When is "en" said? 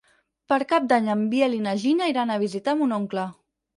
1.15-1.21